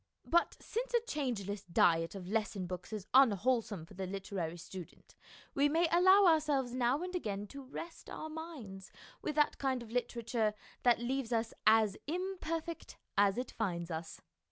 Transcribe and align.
But 0.25 0.57
since 0.59 0.95
a 0.95 1.01
changeless 1.05 1.63
diet 1.65 2.15
of 2.15 2.27
lesson 2.27 2.65
books 2.65 2.91
is 2.91 3.05
unwholesome 3.13 3.85
for 3.85 3.93
the 3.93 4.07
literary 4.07 4.57
student, 4.57 5.13
we 5.53 5.69
may 5.69 5.87
allow 5.91 6.25
ourselves 6.25 6.73
now 6.73 7.03
and 7.03 7.13
again 7.13 7.45
to 7.49 7.61
rest 7.61 8.09
our 8.09 8.27
minds 8.27 8.91
with 9.21 9.35
that 9.35 9.59
kind 9.59 9.83
of 9.83 9.91
literature 9.91 10.55
that 10.81 10.97
leaves 10.97 11.31
us 11.31 11.53
as 11.67 11.97
imperfect 12.07 12.97
as 13.15 13.37
it 13.37 13.51
finds 13.51 13.91
us. 13.91 14.19